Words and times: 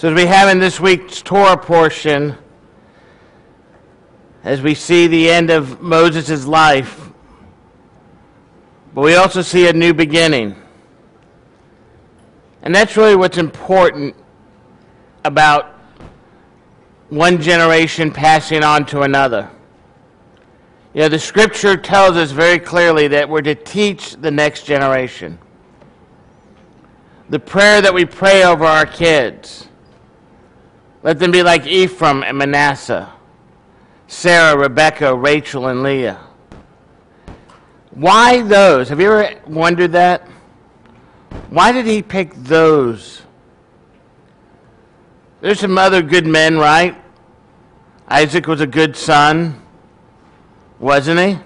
So, 0.00 0.08
as 0.08 0.14
we 0.14 0.24
have 0.24 0.48
in 0.48 0.58
this 0.58 0.80
week's 0.80 1.20
Torah 1.20 1.58
portion, 1.58 2.34
as 4.42 4.62
we 4.62 4.74
see 4.74 5.06
the 5.06 5.28
end 5.30 5.50
of 5.50 5.82
Moses' 5.82 6.46
life, 6.46 7.10
but 8.94 9.02
we 9.02 9.16
also 9.16 9.42
see 9.42 9.68
a 9.68 9.74
new 9.74 9.92
beginning. 9.92 10.56
And 12.62 12.74
that's 12.74 12.96
really 12.96 13.14
what's 13.14 13.36
important 13.36 14.16
about 15.26 15.74
one 17.10 17.38
generation 17.38 18.10
passing 18.10 18.64
on 18.64 18.86
to 18.86 19.02
another. 19.02 19.50
You 20.94 21.02
know, 21.02 21.08
the 21.10 21.18
scripture 21.18 21.76
tells 21.76 22.16
us 22.16 22.30
very 22.30 22.58
clearly 22.58 23.06
that 23.08 23.28
we're 23.28 23.42
to 23.42 23.54
teach 23.54 24.12
the 24.12 24.30
next 24.30 24.64
generation. 24.64 25.38
The 27.28 27.38
prayer 27.38 27.82
that 27.82 27.92
we 27.92 28.06
pray 28.06 28.44
over 28.44 28.64
our 28.64 28.86
kids, 28.86 29.66
let 31.02 31.18
them 31.18 31.30
be 31.30 31.42
like 31.42 31.66
Ephraim 31.66 32.22
and 32.22 32.36
Manasseh, 32.36 33.10
Sarah, 34.06 34.58
Rebecca, 34.58 35.14
Rachel, 35.14 35.68
and 35.68 35.82
Leah. 35.82 36.20
Why 37.90 38.42
those? 38.42 38.88
Have 38.88 39.00
you 39.00 39.12
ever 39.12 39.40
wondered 39.46 39.92
that? 39.92 40.26
Why 41.48 41.72
did 41.72 41.86
he 41.86 42.02
pick 42.02 42.34
those? 42.34 43.22
There's 45.40 45.60
some 45.60 45.78
other 45.78 46.02
good 46.02 46.26
men, 46.26 46.58
right? 46.58 46.96
Isaac 48.08 48.46
was 48.46 48.60
a 48.60 48.66
good 48.66 48.96
son, 48.96 49.62
wasn't 50.78 51.20
he? 51.20 51.38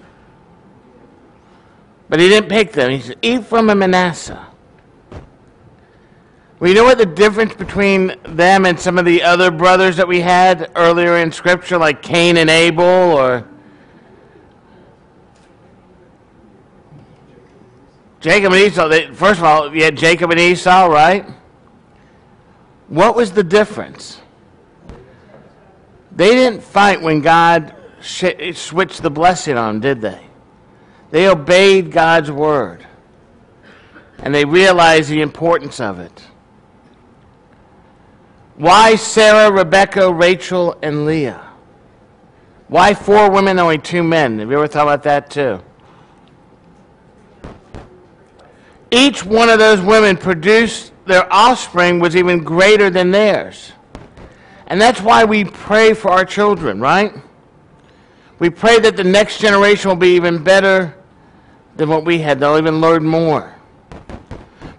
But 2.08 2.20
he 2.20 2.28
didn't 2.28 2.48
pick 2.48 2.72
them. 2.72 2.90
He 2.90 3.00
said, 3.00 3.18
Ephraim 3.22 3.70
and 3.70 3.80
Manasseh. 3.80 4.46
Well, 6.60 6.68
you 6.68 6.76
know 6.76 6.84
what 6.84 6.98
the 6.98 7.06
difference 7.06 7.52
between 7.54 8.14
them 8.22 8.64
and 8.64 8.78
some 8.78 8.96
of 8.96 9.04
the 9.04 9.24
other 9.24 9.50
brothers 9.50 9.96
that 9.96 10.06
we 10.06 10.20
had 10.20 10.70
earlier 10.76 11.16
in 11.16 11.32
Scripture, 11.32 11.78
like 11.78 12.00
Cain 12.00 12.36
and 12.36 12.48
Abel, 12.48 12.84
or 12.84 13.48
Jacob 18.20 18.52
and 18.52 18.62
Esau, 18.62 18.86
they, 18.86 19.12
first 19.12 19.40
of 19.40 19.44
all, 19.44 19.74
you 19.74 19.82
had 19.82 19.96
Jacob 19.96 20.30
and 20.30 20.38
Esau, 20.38 20.86
right? 20.86 21.26
What 22.86 23.16
was 23.16 23.32
the 23.32 23.42
difference? 23.42 24.20
They 26.12 26.30
didn't 26.34 26.62
fight 26.62 27.02
when 27.02 27.20
God 27.20 27.74
sh- 28.00 28.54
switched 28.54 29.02
the 29.02 29.10
blessing 29.10 29.58
on 29.58 29.74
them, 29.74 29.80
did 29.80 30.00
they? 30.00 30.24
They 31.10 31.28
obeyed 31.28 31.90
God's 31.90 32.30
word. 32.30 32.86
And 34.18 34.32
they 34.32 34.44
realized 34.44 35.10
the 35.10 35.20
importance 35.20 35.80
of 35.80 35.98
it. 35.98 36.24
Why 38.56 38.94
Sarah, 38.96 39.50
Rebecca, 39.50 40.12
Rachel, 40.12 40.76
and 40.82 41.06
Leah? 41.06 41.50
Why 42.68 42.94
four 42.94 43.30
women, 43.30 43.58
only 43.58 43.78
two 43.78 44.02
men? 44.02 44.38
Have 44.38 44.50
you 44.50 44.56
ever 44.56 44.68
thought 44.68 44.82
about 44.82 45.02
that 45.04 45.30
too? 45.30 45.60
each 48.94 49.24
one 49.24 49.48
of 49.48 49.58
those 49.58 49.80
women 49.80 50.16
produced 50.16 50.92
their 51.06 51.30
offspring 51.32 51.98
was 51.98 52.16
even 52.16 52.42
greater 52.42 52.90
than 52.90 53.10
theirs. 53.10 53.72
And 54.68 54.80
that's 54.80 55.00
why 55.00 55.24
we 55.24 55.44
pray 55.44 55.92
for 55.92 56.10
our 56.10 56.24
children, 56.24 56.80
right? 56.80 57.12
We 58.38 58.50
pray 58.50 58.78
that 58.80 58.96
the 58.96 59.04
next 59.04 59.40
generation 59.40 59.88
will 59.88 59.96
be 59.96 60.14
even 60.14 60.42
better 60.42 60.96
than 61.76 61.88
what 61.88 62.04
we 62.04 62.18
had. 62.18 62.40
They'll 62.40 62.56
even 62.56 62.80
learn 62.80 63.04
more. 63.04 63.54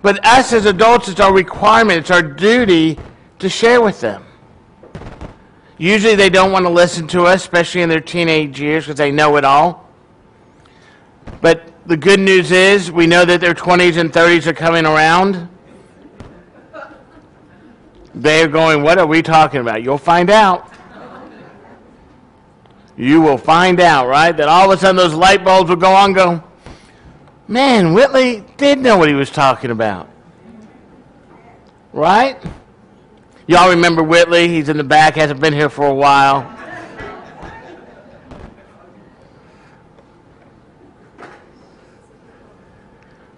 But 0.02 0.25
us 0.25 0.53
as 0.53 0.66
adults, 0.66 1.07
it's 1.09 1.19
our 1.19 1.34
requirement, 1.34 2.00
it's 2.00 2.12
our 2.12 2.22
duty 2.22 2.97
to 3.40 3.50
share 3.50 3.81
with 3.81 4.01
them. 4.01 4.23
Usually 5.78 6.16
they 6.16 6.29
don't 6.29 6.51
want 6.51 6.66
to 6.66 6.72
listen 6.72 7.07
to 7.09 7.23
us, 7.23 7.44
especially 7.44 7.81
in 7.81 7.90
their 7.90 8.00
teenage 8.00 8.59
years, 8.62 8.85
because 8.85 8.97
they 8.97 9.12
know 9.12 9.35
it 9.35 9.44
all. 9.44 9.90
But 11.41 11.74
the 11.85 11.97
good 11.97 12.19
news 12.19 12.51
is 12.51 12.91
we 12.91 13.07
know 13.07 13.25
that 13.25 13.41
their 13.41 13.53
20s 13.53 13.97
and 13.97 14.12
30s 14.12 14.47
are 14.47 14.53
coming 14.53 14.85
around. 14.85 15.50
They're 18.13 18.47
going, 18.47 18.84
What 18.84 18.97
are 18.97 19.06
we 19.06 19.22
talking 19.22 19.59
about? 19.59 19.84
You'll 19.84 19.97
find 19.97 20.29
out. 20.29 20.72
You 22.97 23.19
will 23.19 23.38
find 23.38 23.81
out, 23.81 24.07
right? 24.07 24.31
That 24.31 24.47
all 24.47 24.72
of 24.72 24.78
a 24.78 24.81
sudden 24.81 24.95
those 24.95 25.13
light 25.13 25.44
bulbs 25.44 25.69
will 25.69 25.75
go 25.75 25.94
on 25.94 26.13
go, 26.13 26.41
Man, 27.47 27.94
Whitley 27.94 28.45
did 28.56 28.79
know 28.79 28.97
what 28.97 29.09
he 29.09 29.13
was 29.13 29.29
talking 29.29 29.69
about. 29.69 30.09
Right? 31.91 32.41
Y'all 33.47 33.69
remember 33.69 34.01
Whitley? 34.01 34.47
He's 34.47 34.69
in 34.69 34.78
the 34.78 34.83
back, 34.83 35.16
hasn't 35.16 35.39
been 35.39 35.53
here 35.53 35.69
for 35.69 35.85
a 35.85 35.94
while. 35.94 36.51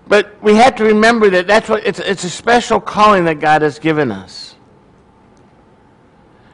But 0.07 0.41
we 0.41 0.56
have 0.56 0.75
to 0.75 0.85
remember 0.85 1.29
that 1.31 1.47
that's 1.47 1.68
what 1.68 1.85
it's, 1.85 2.00
it's 2.00 2.23
a 2.23 2.29
special 2.29 2.79
calling 2.79 3.25
that 3.25 3.41
God 3.41 3.62
has 3.62 3.78
given 3.78 4.12
us. 4.12 4.56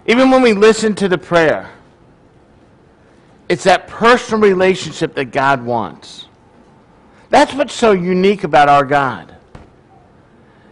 Even 0.07 0.31
when 0.31 0.41
we 0.41 0.53
listen 0.53 0.95
to 0.95 1.07
the 1.07 1.19
prayer, 1.19 1.69
it's 3.47 3.63
that 3.65 3.87
personal 3.87 4.41
relationship 4.41 5.13
that 5.15 5.25
God 5.25 5.63
wants. 5.63 6.25
That's 7.29 7.53
what's 7.53 7.73
so 7.73 7.91
unique 7.91 8.43
about 8.43 8.69
our 8.69 8.83
God. 8.83 9.35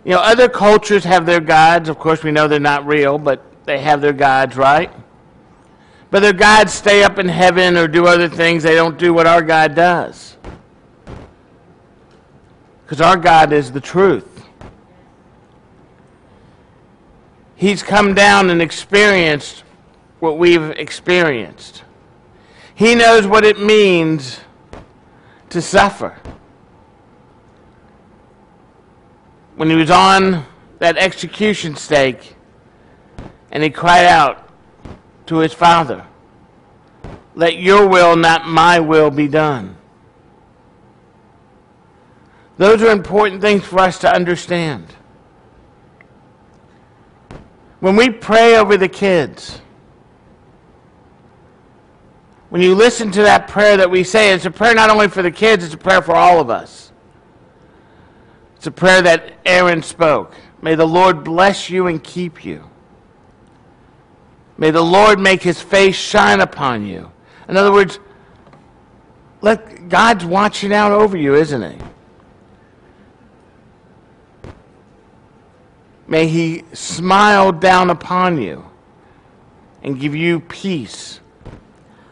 You 0.04 0.12
know, 0.12 0.20
other 0.20 0.50
cultures 0.50 1.04
have 1.04 1.26
their 1.26 1.40
gods. 1.40 1.90
Of 1.90 2.00
course, 2.00 2.24
we 2.24 2.32
know 2.32 2.48
they're 2.48 2.60
not 2.60 2.86
real, 2.86 3.18
but 3.18 3.44
they 3.66 3.80
have 3.80 4.02
their 4.02 4.14
gods, 4.14 4.58
right? 4.58 4.92
But 6.10 6.22
their 6.22 6.34
gods 6.34 6.74
stay 6.74 7.04
up 7.04 7.20
in 7.20 7.30
heaven 7.30 7.78
or 7.78 7.88
do 7.88 8.08
other 8.08 8.28
things. 8.28 8.64
They 8.64 8.76
don't 8.76 8.98
do 8.98 9.14
what 9.14 9.28
our 9.28 9.42
God 9.42 9.76
does. 9.76 10.36
Because 12.84 13.00
our 13.00 13.16
God 13.16 13.54
is 13.54 13.72
the 13.72 13.80
truth. 13.80 14.28
He's 17.56 17.84
come 17.84 18.16
down 18.16 18.50
and 18.50 18.62
experienced 18.62 19.64
what 20.20 20.40
we've 20.40 20.72
experienced. 20.72 21.84
He 22.74 22.96
knows 22.96 23.28
what 23.28 23.46
it 23.46 23.60
means 23.60 24.40
to 25.50 25.62
suffer. 25.62 26.20
When 29.62 29.70
he 29.70 29.76
was 29.76 29.92
on 29.92 30.44
that 30.80 30.98
execution 30.98 31.76
stake 31.76 32.36
and 33.52 33.62
he 33.62 33.70
cried 33.70 34.08
out 34.08 34.50
to 35.28 35.38
his 35.38 35.54
father, 35.54 36.04
Let 37.36 37.58
your 37.58 37.88
will, 37.88 38.16
not 38.16 38.48
my 38.48 38.80
will, 38.80 39.12
be 39.12 39.28
done. 39.28 39.78
Those 42.58 42.82
are 42.82 42.90
important 42.90 43.42
things 43.42 43.64
for 43.64 43.78
us 43.82 44.00
to 44.00 44.12
understand. 44.12 44.88
When 47.82 47.96
we 47.96 48.10
pray 48.10 48.58
over 48.58 48.78
the 48.78 48.90
kids, 48.90 49.62
when 52.50 52.64
you 52.64 52.74
listen 52.74 53.12
to 53.12 53.22
that 53.22 53.48
prayer 53.48 53.78
that 53.78 53.92
we 53.92 54.04
say, 54.04 54.34
it's 54.34 54.46
a 54.46 54.50
prayer 54.50 54.74
not 54.74 54.90
only 54.90 55.08
for 55.08 55.22
the 55.22 55.30
kids, 55.30 55.64
it's 55.64 55.76
a 55.76 55.78
prayer 55.78 56.02
for 56.02 56.16
all 56.16 56.40
of 56.40 56.50
us. 56.50 56.91
It's 58.62 58.68
a 58.68 58.72
prayer 58.72 59.02
that 59.02 59.40
Aaron 59.44 59.82
spoke. 59.82 60.36
May 60.62 60.76
the 60.76 60.86
Lord 60.86 61.24
bless 61.24 61.72
you 61.72 61.88
and 61.88 62.04
keep 62.04 62.46
you. 62.46 62.70
May 64.56 64.70
the 64.70 64.84
Lord 64.84 65.20
make 65.20 65.42
his 65.42 65.60
face 65.60 65.96
shine 65.96 66.42
upon 66.42 66.86
you. 66.86 67.12
In 67.50 67.58
other 67.58 67.72
words, 67.72 67.98
let 69.42 69.90
God's 69.90 70.26
watching 70.26 70.72
out 70.72 70.92
over 70.92 71.18
you, 71.18 71.34
isn't 71.34 71.72
he? 71.72 71.80
May 76.06 76.28
he 76.28 76.64
smile 76.72 77.52
down 77.52 77.90
upon 77.90 78.40
you 78.40 78.64
and 79.82 80.00
give 80.00 80.14
you 80.14 80.40
peace. 80.40 81.20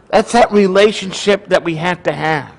That's 0.09 0.31
that 0.31 0.51
relationship 0.51 1.49
that 1.49 1.63
we 1.63 1.75
have 1.75 2.01
to 2.01 2.11
have. 2.11 2.58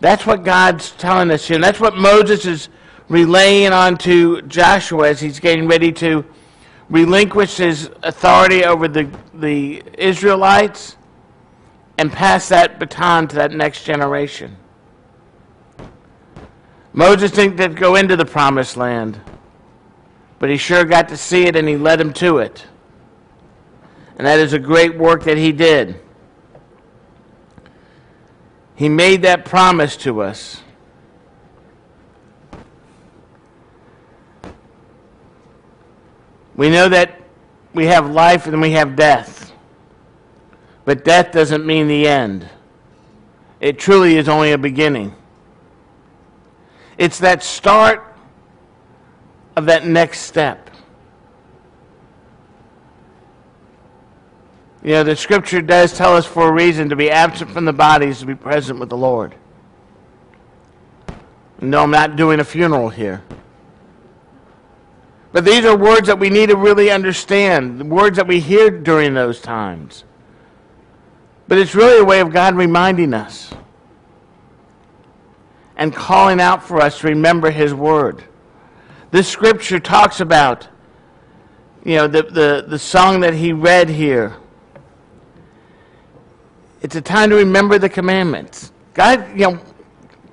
That's 0.00 0.26
what 0.26 0.44
God's 0.44 0.90
telling 0.92 1.30
us 1.30 1.46
here. 1.46 1.54
And 1.54 1.64
that's 1.64 1.80
what 1.80 1.96
Moses 1.96 2.44
is 2.44 2.68
relaying 3.08 3.72
on 3.72 3.96
to 3.98 4.42
Joshua 4.42 5.08
as 5.08 5.20
he's 5.20 5.40
getting 5.40 5.66
ready 5.66 5.92
to 5.92 6.24
relinquish 6.90 7.56
his 7.56 7.90
authority 8.02 8.64
over 8.64 8.88
the, 8.88 9.10
the 9.34 9.82
Israelites 9.96 10.96
and 11.98 12.12
pass 12.12 12.48
that 12.48 12.78
baton 12.78 13.26
to 13.28 13.36
that 13.36 13.52
next 13.52 13.84
generation. 13.84 14.56
Moses 16.92 17.30
didn't 17.30 17.74
go 17.74 17.96
into 17.96 18.16
the 18.16 18.24
promised 18.24 18.76
land, 18.76 19.20
but 20.38 20.48
he 20.48 20.56
sure 20.56 20.84
got 20.84 21.08
to 21.08 21.16
see 21.16 21.44
it 21.44 21.56
and 21.56 21.68
he 21.68 21.76
led 21.76 22.00
him 22.00 22.12
to 22.14 22.38
it. 22.38 22.66
And 24.16 24.26
that 24.26 24.38
is 24.38 24.52
a 24.52 24.58
great 24.58 24.96
work 24.96 25.24
that 25.24 25.36
he 25.36 25.52
did. 25.52 26.00
He 28.76 28.90
made 28.90 29.22
that 29.22 29.46
promise 29.46 29.96
to 29.98 30.22
us. 30.22 30.62
We 36.54 36.70
know 36.70 36.88
that 36.88 37.20
we 37.74 37.86
have 37.86 38.10
life 38.10 38.46
and 38.46 38.60
we 38.60 38.72
have 38.72 38.94
death. 38.94 39.52
But 40.84 41.04
death 41.04 41.32
doesn't 41.32 41.66
mean 41.66 41.88
the 41.88 42.06
end. 42.06 42.48
It 43.60 43.78
truly 43.78 44.16
is 44.16 44.28
only 44.28 44.52
a 44.52 44.58
beginning. 44.58 45.14
It's 46.98 47.18
that 47.18 47.42
start 47.42 48.16
of 49.56 49.66
that 49.66 49.86
next 49.86 50.20
step. 50.20 50.65
You 54.86 54.92
know, 54.92 55.02
the 55.02 55.16
scripture 55.16 55.60
does 55.60 55.92
tell 55.92 56.16
us 56.16 56.26
for 56.26 56.48
a 56.48 56.52
reason 56.52 56.90
to 56.90 56.96
be 56.96 57.10
absent 57.10 57.50
from 57.50 57.64
the 57.64 57.72
bodies 57.72 58.20
to 58.20 58.26
be 58.26 58.36
present 58.36 58.78
with 58.78 58.88
the 58.88 58.96
Lord. 58.96 59.34
No, 61.60 61.82
I'm 61.82 61.90
not 61.90 62.14
doing 62.14 62.38
a 62.38 62.44
funeral 62.44 62.88
here. 62.88 63.24
But 65.32 65.44
these 65.44 65.64
are 65.64 65.76
words 65.76 66.06
that 66.06 66.20
we 66.20 66.30
need 66.30 66.50
to 66.50 66.56
really 66.56 66.92
understand, 66.92 67.80
the 67.80 67.84
words 67.84 68.16
that 68.16 68.28
we 68.28 68.38
hear 68.38 68.70
during 68.70 69.12
those 69.12 69.40
times. 69.40 70.04
But 71.48 71.58
it's 71.58 71.74
really 71.74 71.98
a 71.98 72.04
way 72.04 72.20
of 72.20 72.32
God 72.32 72.54
reminding 72.54 73.12
us 73.12 73.52
and 75.76 75.92
calling 75.92 76.40
out 76.40 76.62
for 76.62 76.80
us 76.80 77.00
to 77.00 77.08
remember 77.08 77.50
His 77.50 77.74
Word. 77.74 78.22
This 79.10 79.26
scripture 79.26 79.80
talks 79.80 80.20
about, 80.20 80.68
you 81.84 81.96
know, 81.96 82.06
the, 82.06 82.22
the, 82.22 82.64
the 82.68 82.78
song 82.78 83.18
that 83.22 83.34
he 83.34 83.52
read 83.52 83.88
here. 83.88 84.36
It's 86.86 86.94
a 86.94 87.00
time 87.00 87.30
to 87.30 87.36
remember 87.36 87.80
the 87.80 87.88
commandments. 87.88 88.70
God, 88.94 89.30
you 89.30 89.50
know, 89.50 89.58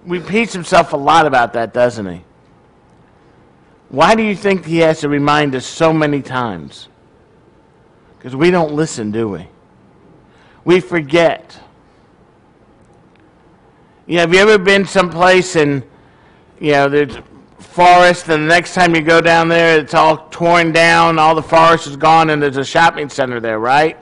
repeats 0.06 0.54
himself 0.54 0.94
a 0.94 0.96
lot 0.96 1.26
about 1.26 1.54
that, 1.54 1.74
doesn't 1.74 2.06
he? 2.06 2.24
Why 3.90 4.14
do 4.14 4.22
you 4.22 4.36
think 4.36 4.64
he 4.64 4.78
has 4.78 5.00
to 5.00 5.10
remind 5.10 5.56
us 5.56 5.66
so 5.66 5.92
many 5.92 6.22
times? 6.22 6.90
Because 8.16 8.36
we 8.36 8.52
don't 8.52 8.72
listen, 8.72 9.10
do 9.10 9.30
we? 9.30 9.48
We 10.64 10.80
forget. 10.80 11.60
You 14.06 14.18
know, 14.18 14.22
have 14.22 14.34
you 14.36 14.40
ever 14.40 14.60
been 14.60 14.86
someplace 14.86 15.56
and, 15.56 15.82
you 16.60 16.74
know, 16.74 16.88
there's 16.88 17.18
forest, 17.58 18.30
and 18.30 18.44
the 18.44 18.48
next 18.48 18.76
time 18.76 18.94
you 18.94 19.02
go 19.02 19.22
down 19.22 19.48
there, 19.48 19.80
it's 19.80 19.96
all 19.96 20.28
torn 20.30 20.72
down, 20.72 21.18
all 21.18 21.34
the 21.34 21.42
forest 21.42 21.88
is 21.88 21.98
gone, 21.98 22.30
and 22.30 22.40
there's 22.44 22.58
a 22.58 22.64
shopping 22.64 23.10
center 23.10 23.40
there, 23.40 23.58
right? 23.58 23.98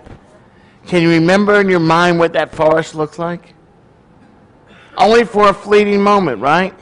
Can 0.87 1.01
you 1.01 1.09
remember 1.09 1.61
in 1.61 1.69
your 1.69 1.79
mind 1.79 2.19
what 2.19 2.33
that 2.33 2.53
forest 2.53 2.95
looks 2.95 3.19
like? 3.19 3.53
Only 4.97 5.23
for 5.23 5.49
a 5.49 5.53
fleeting 5.53 6.01
moment, 6.01 6.41
right? 6.41 6.73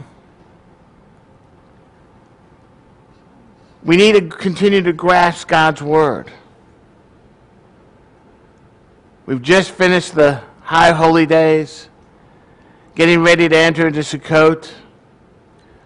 We 3.84 3.96
need 3.96 4.14
to 4.14 4.22
continue 4.22 4.82
to 4.82 4.94
grasp 4.94 5.48
God's 5.48 5.82
Word. 5.82 6.32
We've 9.26 9.42
just 9.42 9.72
finished 9.72 10.16
the 10.16 10.42
high 10.62 10.92
holy 10.92 11.26
days, 11.26 11.88
getting 12.96 13.22
ready 13.22 13.48
to 13.48 13.56
enter 13.56 13.88
into 13.88 14.00
Sukkot. 14.00 14.72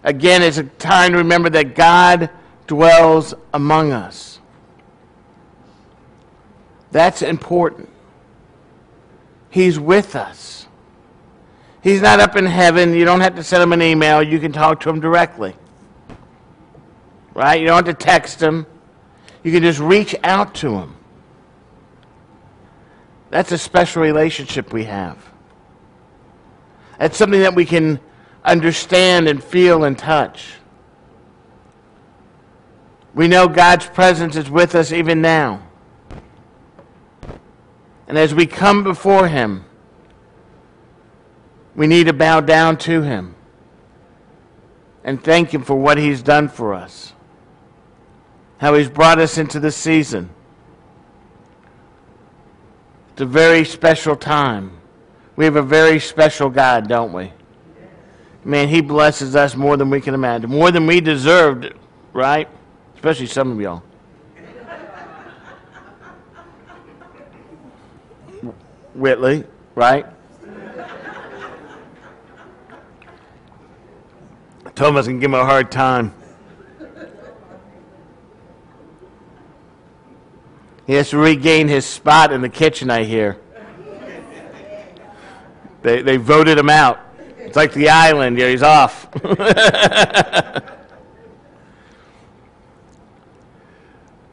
Again, 0.02 0.42
it's 0.42 0.58
a 0.58 0.64
time 0.64 1.12
to 1.12 1.18
remember 1.18 1.50
that 1.50 1.74
God 1.74 2.30
dwells 2.66 3.34
among 3.52 3.92
us. 3.92 4.40
That's 6.90 7.22
important. 7.22 7.88
He's 9.54 9.78
with 9.78 10.16
us. 10.16 10.66
He's 11.80 12.02
not 12.02 12.18
up 12.18 12.34
in 12.34 12.44
heaven. 12.44 12.92
You 12.92 13.04
don't 13.04 13.20
have 13.20 13.36
to 13.36 13.44
send 13.44 13.62
him 13.62 13.72
an 13.72 13.82
email. 13.82 14.20
You 14.20 14.40
can 14.40 14.50
talk 14.50 14.80
to 14.80 14.90
him 14.90 14.98
directly. 14.98 15.54
Right? 17.34 17.60
You 17.60 17.68
don't 17.68 17.86
have 17.86 17.96
to 17.96 18.04
text 18.04 18.42
him. 18.42 18.66
You 19.44 19.52
can 19.52 19.62
just 19.62 19.78
reach 19.78 20.16
out 20.24 20.56
to 20.56 20.76
him. 20.76 20.96
That's 23.30 23.52
a 23.52 23.58
special 23.58 24.02
relationship 24.02 24.72
we 24.72 24.86
have. 24.86 25.24
That's 26.98 27.16
something 27.16 27.42
that 27.42 27.54
we 27.54 27.64
can 27.64 28.00
understand 28.44 29.28
and 29.28 29.42
feel 29.42 29.84
and 29.84 29.96
touch. 29.96 30.54
We 33.14 33.28
know 33.28 33.46
God's 33.46 33.86
presence 33.86 34.34
is 34.34 34.50
with 34.50 34.74
us 34.74 34.90
even 34.90 35.22
now. 35.22 35.62
And 38.06 38.18
as 38.18 38.34
we 38.34 38.46
come 38.46 38.84
before 38.84 39.28
Him, 39.28 39.64
we 41.74 41.86
need 41.86 42.06
to 42.06 42.12
bow 42.12 42.40
down 42.40 42.76
to 42.78 43.02
Him 43.02 43.34
and 45.02 45.22
thank 45.22 45.52
Him 45.52 45.62
for 45.62 45.74
what 45.74 45.98
He's 45.98 46.22
done 46.22 46.48
for 46.48 46.74
us, 46.74 47.12
how 48.58 48.74
He's 48.74 48.88
brought 48.88 49.18
us 49.18 49.38
into 49.38 49.58
this 49.58 49.76
season. 49.76 50.30
It's 53.12 53.22
a 53.22 53.26
very 53.26 53.64
special 53.64 54.16
time. 54.16 54.72
We 55.36 55.44
have 55.44 55.56
a 55.56 55.62
very 55.62 55.98
special 55.98 56.50
God, 56.50 56.88
don't 56.88 57.12
we? 57.12 57.32
Man, 58.44 58.68
He 58.68 58.80
blesses 58.80 59.34
us 59.34 59.56
more 59.56 59.76
than 59.76 59.88
we 59.88 60.00
can 60.00 60.14
imagine, 60.14 60.50
more 60.50 60.70
than 60.70 60.86
we 60.86 61.00
deserved, 61.00 61.72
right? 62.12 62.48
Especially 62.94 63.26
some 63.26 63.50
of 63.52 63.60
y'all. 63.60 63.82
Whitley, 68.94 69.44
right? 69.74 70.06
Thomas 74.74 75.06
can 75.06 75.20
give 75.20 75.30
him 75.30 75.34
a 75.34 75.44
hard 75.44 75.70
time. 75.70 76.12
He 80.86 80.94
has 80.94 81.10
to 81.10 81.18
regain 81.18 81.68
his 81.68 81.86
spot 81.86 82.32
in 82.32 82.42
the 82.42 82.48
kitchen, 82.48 82.90
I 82.90 83.04
hear. 83.04 83.38
They, 85.82 86.02
they 86.02 86.16
voted 86.16 86.58
him 86.58 86.70
out. 86.70 87.00
It's 87.38 87.56
like 87.56 87.72
the 87.72 87.90
island. 87.90 88.38
Yeah, 88.38 88.48
he's 88.48 88.62
off. 88.62 89.06
but 89.22 89.36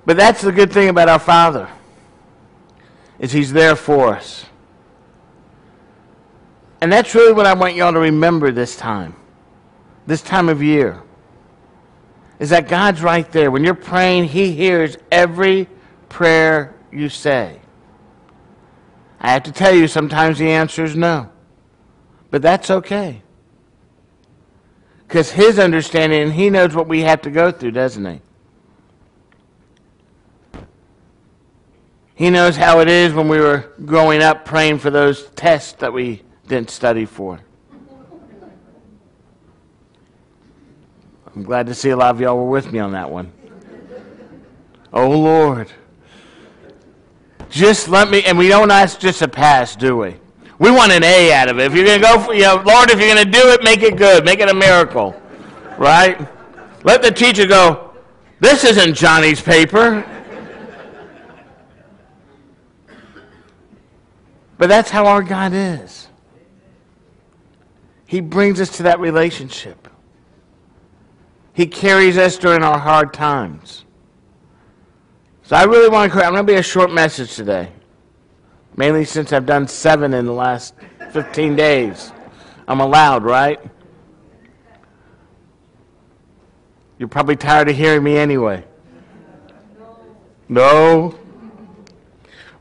that's 0.06 0.42
the 0.42 0.52
good 0.52 0.72
thing 0.72 0.90
about 0.90 1.08
our 1.08 1.20
Father 1.20 1.70
is 3.20 3.32
he's 3.32 3.54
there 3.54 3.76
for 3.76 4.16
us. 4.16 4.46
And 6.82 6.92
that's 6.92 7.14
really 7.14 7.32
what 7.32 7.46
I 7.46 7.54
want 7.54 7.76
y'all 7.76 7.94
to 7.94 8.00
remember 8.00 8.52
this 8.52 8.76
time, 8.76 9.16
this 10.08 10.24
time 10.24 10.50
of 10.50 10.64
year, 10.64 11.02
is 12.40 12.50
that 12.50 12.68
God's 12.68 13.04
right 13.04 13.32
there. 13.32 13.52
When 13.52 13.64
you're 13.64 13.76
praying, 13.76 14.26
He 14.26 14.52
hears 14.52 14.98
every 15.12 15.68
prayer 16.10 16.76
you 16.92 17.08
say. 17.08 17.62
I 19.20 19.32
have 19.32 19.44
to 19.44 19.52
tell 19.52 19.74
you, 19.74 19.88
sometimes 19.88 20.40
the 20.40 20.50
answer 20.50 20.84
is 20.84 20.96
no. 20.96 21.30
But 22.32 22.42
that's 22.42 22.72
okay. 22.72 23.22
Because 25.08 25.30
His 25.32 25.60
understanding, 25.60 26.32
He 26.32 26.50
knows 26.50 26.74
what 26.74 26.88
we 26.88 27.02
have 27.02 27.22
to 27.22 27.30
go 27.30 27.52
through, 27.52 27.72
doesn't 27.72 28.04
He? 28.04 28.22
He 32.16 32.32
knows 32.32 32.56
how 32.56 32.80
it 32.80 32.88
is 32.88 33.14
when 33.14 33.28
we 33.28 33.40
were 33.40 33.72
growing 33.86 34.24
up 34.24 34.46
praying 34.46 34.80
for 34.80 34.90
those 34.90 35.30
tests 35.32 35.74
that 35.74 35.94
we 35.94 36.24
didn't 36.52 36.70
study 36.70 37.06
for. 37.06 37.40
I'm 41.34 41.44
glad 41.44 41.66
to 41.68 41.74
see 41.74 41.92
a 41.92 41.96
lot 41.96 42.14
of 42.14 42.20
y'all 42.20 42.36
were 42.36 42.50
with 42.50 42.74
me 42.74 42.80
on 42.80 42.92
that 42.92 43.10
one. 43.10 43.32
Oh, 44.92 45.10
Lord. 45.10 45.72
Just 47.50 47.88
let 47.88 48.10
me, 48.10 48.24
and 48.26 48.38
we 48.38 48.50
don't 48.50 48.70
ask 48.70 49.00
just 49.00 49.22
a 49.22 49.30
pass, 49.30 49.78
do 49.78 49.96
we? 49.96 50.16
We 50.60 50.72
want 50.72 50.92
an 50.92 51.06
A 51.06 51.32
out 51.32 51.50
of 51.50 51.58
it. 51.58 51.68
If 51.68 51.74
you're 51.74 51.86
going 51.86 52.02
to 52.02 52.06
go 52.06 52.20
for, 52.20 52.34
you 52.34 52.42
know, 52.42 52.62
Lord, 52.66 52.92
if 52.92 53.00
you're 53.00 53.14
going 53.16 53.26
to 53.26 53.32
do 53.32 53.50
it, 53.52 53.64
make 53.64 53.82
it 53.82 53.96
good. 53.96 54.26
Make 54.26 54.40
it 54.40 54.50
a 54.50 54.54
miracle. 54.54 55.16
Right? 55.78 56.20
Let 56.84 57.02
the 57.02 57.12
teacher 57.12 57.48
go, 57.48 57.94
this 58.42 58.66
isn't 58.66 58.94
Johnny's 58.94 59.42
paper. 59.42 60.06
But 64.58 64.68
that's 64.68 64.90
how 64.90 65.06
our 65.06 65.24
God 65.24 65.54
is. 65.54 66.10
He 68.12 68.20
brings 68.20 68.60
us 68.60 68.76
to 68.76 68.84
that 68.84 69.00
relationship. 69.00 69.88
He 71.54 71.66
carries 71.66 72.18
us 72.18 72.38
during 72.38 72.62
our 72.62 72.78
hard 72.78 73.14
times. 73.14 73.86
So 75.44 75.56
I 75.56 75.64
really 75.64 75.88
want 75.88 76.12
to, 76.12 76.22
I'm 76.22 76.34
going 76.34 76.46
to 76.46 76.52
be 76.52 76.60
a 76.60 76.62
short 76.62 76.92
message 76.92 77.38
today. 77.38 77.72
Mainly 78.76 79.06
since 79.06 79.32
I've 79.32 79.46
done 79.46 79.66
seven 79.66 80.14
in 80.14 80.26
the 80.26 80.34
last 80.34 80.74
15 81.14 81.56
days. 81.56 82.12
I'm 82.68 82.82
allowed, 82.82 83.24
right? 83.24 83.62
You're 87.00 87.08
probably 87.08 87.38
tired 87.38 87.70
of 87.70 87.78
hearing 87.78 88.04
me 88.04 88.18
anyway. 88.18 88.66
No. 90.50 91.18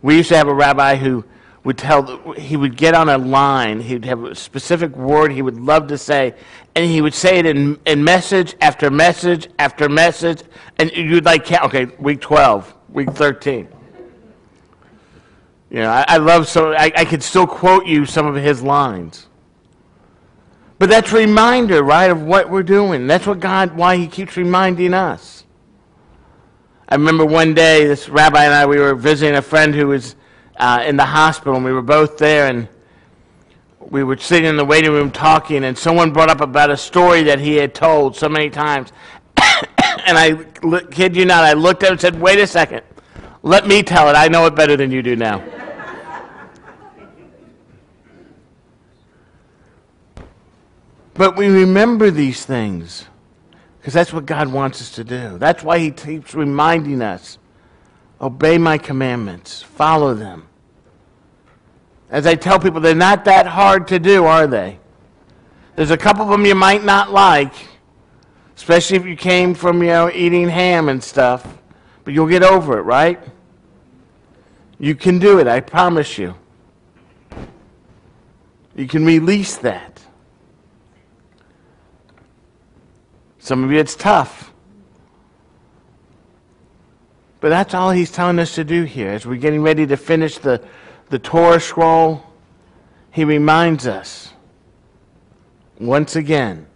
We 0.01 0.19
used 0.19 0.29
to 0.29 0.37
have 0.37 0.47
a 0.47 0.55
rabbi 0.55 0.95
who 0.95 1.25
would 1.63 1.77
tell, 1.77 2.33
he 2.33 2.57
would 2.57 2.77
get 2.77 2.95
on 2.95 3.09
a 3.09 3.19
line, 3.19 3.81
he'd 3.81 4.05
have 4.05 4.25
a 4.25 4.35
specific 4.35 4.97
word 4.97 5.33
he 5.33 5.43
would 5.43 5.59
love 5.61 5.89
to 5.89 5.99
say, 5.99 6.35
and 6.75 6.87
he 6.87 7.03
would 7.03 7.15
say 7.15 7.39
it 7.39 7.47
in, 7.47 7.79
in 7.85 8.03
message 8.03 8.55
after 8.61 8.91
message 8.91 9.49
after 9.59 9.89
message, 9.89 10.43
and 10.79 10.91
you'd 10.93 11.25
like, 11.25 11.45
count, 11.45 11.65
okay, 11.65 11.85
week 11.99 12.21
12, 12.21 12.75
week 12.91 13.11
13. 13.11 13.69
You 15.71 15.81
know, 15.81 15.91
I, 15.91 16.05
I 16.09 16.17
love 16.17 16.49
so, 16.49 16.73
I, 16.73 16.91
I 16.97 17.05
could 17.05 17.23
still 17.23 17.47
quote 17.47 17.87
you 17.87 18.07
some 18.07 18.27
of 18.27 18.35
his 18.37 18.63
lines. 18.63 19.27
But 20.79 20.89
that's 20.89 21.13
a 21.13 21.17
reminder, 21.17 21.83
right, 21.83 22.11
of 22.11 22.23
what 22.23 22.49
we're 22.49 22.63
doing. 22.63 23.07
That's 23.07 23.27
what 23.27 23.39
God, 23.39 23.77
why 23.77 23.99
he 23.99 24.09
keeps 24.09 24.39
reminding 24.39 24.95
us. 24.95 25.45
I 26.89 26.95
remember 26.95 27.27
one 27.27 27.53
day, 27.53 27.87
this 27.87 28.09
rabbi 28.09 28.47
and 28.47 28.55
I, 28.55 28.65
we 28.65 28.79
were 28.79 28.95
visiting 28.95 29.37
a 29.37 29.43
friend 29.43 29.75
who 29.75 29.89
was 29.89 30.17
uh, 30.61 30.85
in 30.87 30.97
the 30.97 31.07
hospital, 31.07 31.57
and 31.57 31.65
we 31.65 31.73
were 31.73 31.83
both 31.83 32.19
there, 32.19 32.47
and 32.49 32.69
we 33.81 34.05
were 34.05 34.19
sitting 34.19 34.47
in 34.47 34.57
the 34.57 34.65
waiting 34.65 34.93
room 34.93 35.11
talking, 35.11 35.65
and 35.65 35.77
someone 35.77 36.13
brought 36.13 36.29
up 36.29 36.43
about 36.43 36.71
a 36.71 36.77
story 36.77 37.23
that 37.25 37.41
he 37.41 37.57
had 37.57 37.75
told 37.75 38.15
so 38.15 38.29
many 38.29 38.51
times. 38.51 38.93
and 40.07 40.19
I 40.19 40.35
kid 40.91 41.17
you 41.17 41.25
not, 41.25 41.45
I 41.45 41.55
looked 41.55 41.83
at 41.83 41.87
him 41.87 41.93
and 41.93 42.01
said, 42.01 42.21
Wait 42.21 42.39
a 42.39 42.47
second. 42.47 42.83
Let 43.43 43.67
me 43.67 43.83
tell 43.83 44.11
it. 44.11 44.13
I 44.13 44.29
know 44.29 44.45
it 44.45 44.55
better 44.55 44.77
than 44.77 44.91
you 44.91 45.03
do 45.03 45.17
now. 45.17 45.43
but 51.15 51.37
we 51.37 51.49
remember 51.49 52.11
these 52.11 52.45
things 52.45 53.07
because 53.79 53.95
that's 53.95 54.13
what 54.13 54.27
God 54.27 54.49
wants 54.49 54.83
us 54.83 54.91
to 54.93 55.05
do. 55.05 55.39
That's 55.39 55.65
why 55.65 55.79
He 55.79 55.91
keeps 55.91 56.35
reminding 56.35 57.01
us 57.01 57.39
obey 58.21 58.59
my 58.59 58.77
commandments, 58.77 59.63
follow 59.63 60.13
them. 60.13 60.50
As 62.11 62.27
I 62.27 62.35
tell 62.35 62.59
people, 62.59 62.81
they're 62.81 62.95
not 62.95 63.25
that 63.27 63.47
hard 63.47 63.87
to 63.89 63.99
do, 63.99 64.25
are 64.25 64.47
they? 64.47 64.79
There's 65.77 65.93
a 65.93 65.97
couple 65.97 66.25
of 66.25 66.29
them 66.29 66.45
you 66.45 66.57
might 66.57 66.85
not 66.85 67.13
like, 67.13 67.53
especially 68.57 68.97
if 68.97 69.07
you 69.07 69.17
came 69.17 69.55
from, 69.55 69.83
you 69.83 69.89
know, 69.89 70.11
eating 70.11 70.49
ham 70.49 70.89
and 70.89 71.03
stuff, 71.03 71.59
but 72.05 72.13
you'll 72.13 72.29
get 72.29 72.43
over 72.43 72.79
it, 72.79 72.83
right? 72.83 73.23
You 74.79 74.95
can 74.95 75.19
do 75.19 75.39
it, 75.39 75.47
I 75.47 75.61
promise 75.61 76.19
you. 76.19 76.35
You 78.75 78.87
can 78.87 79.05
release 79.05 79.57
that. 79.59 80.03
Some 83.39 83.63
of 83.65 83.71
you, 83.71 83.79
it's 83.79 83.95
tough. 83.95 84.53
But 87.41 87.49
that's 87.49 87.73
all 87.73 87.91
he's 87.91 88.11
telling 88.11 88.39
us 88.39 88.55
to 88.57 88.65
do 88.65 88.85
here. 88.85 89.11
As 89.11 89.25
we're 89.25 89.37
getting 89.37 89.63
ready 89.63 89.87
to 89.87 89.97
finish 89.97 90.39
the, 90.39 90.63
the 91.11 91.19
Torah 91.19 91.61
scroll, 91.61 92.25
he 93.11 93.25
reminds 93.25 93.87
us 93.87 94.33
once 95.79 96.17
again 96.17 96.67